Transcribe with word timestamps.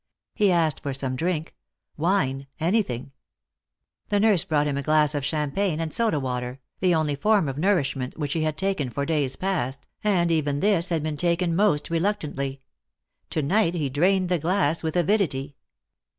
He 0.33 0.51
asked 0.51 0.81
for 0.81 0.95
some 0.95 1.15
drink— 1.15 1.53
wine— 1.95 2.47
anything. 2.69 3.11
The 4.09 4.19
nurse 4.19 4.43
brought 4.43 4.65
him 4.65 4.75
a 4.75 4.81
glass 4.81 5.13
of 5.13 5.23
champagne 5.23 5.79
and 5.79 5.93
soda 5.93 6.19
water, 6.19 6.59
the 6.79 6.95
only 6.95 7.13
form 7.13 7.47
of 7.47 7.59
nourishment 7.59 8.17
which 8.17 8.33
he 8.33 8.41
had 8.41 8.57
taken 8.57 8.89
for 8.89 9.05
days 9.05 9.35
past, 9.35 9.85
and 10.03 10.31
even 10.31 10.59
this 10.59 10.89
had 10.89 11.03
been 11.03 11.17
taken 11.17 11.55
most 11.55 11.91
reluctantly. 11.91 12.61
To 13.29 13.43
night 13.43 13.75
he 13.75 13.89
drained 13.89 14.29
the 14.29 14.39
glass 14.39 14.81
with 14.81 14.95
avidity. 14.95 15.55